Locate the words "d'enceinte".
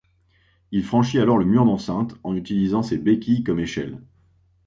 1.63-2.15